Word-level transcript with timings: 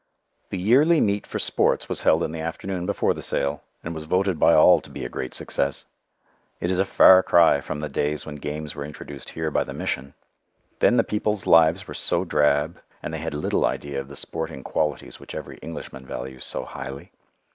The 0.49 0.57
yearly 0.57 0.99
meet 0.99 1.27
for 1.27 1.37
sports 1.37 1.87
was 1.87 2.01
held 2.01 2.23
in 2.23 2.31
the 2.31 2.39
afternoon 2.39 2.87
before 2.87 3.13
the 3.13 3.21
sale, 3.21 3.61
and 3.83 3.93
was 3.93 4.05
voted 4.05 4.39
by 4.39 4.55
all 4.55 4.81
to 4.81 4.89
be 4.89 5.05
a 5.05 5.09
great 5.09 5.35
success. 5.35 5.85
It 6.59 6.71
is 6.71 6.79
a 6.79 6.85
far 6.85 7.21
cry 7.21 7.61
from 7.61 7.81
the 7.81 7.87
days 7.87 8.25
when 8.25 8.37
games 8.37 8.73
were 8.73 8.83
introduced 8.83 9.29
here 9.29 9.51
by 9.51 9.63
the 9.63 9.75
Mission. 9.75 10.15
Then 10.79 10.97
the 10.97 11.03
people's 11.03 11.45
lives 11.45 11.87
were 11.87 11.93
so 11.93 12.25
drab, 12.25 12.81
and 13.03 13.13
they 13.13 13.19
had 13.19 13.35
little 13.35 13.63
idea 13.63 14.01
of 14.01 14.07
the 14.07 14.15
sporting 14.15 14.63
qualities 14.63 15.19
which 15.19 15.35
every 15.35 15.57
Englishman 15.57 16.03
values 16.07 16.43
so 16.45 16.65
highly. 16.65 17.11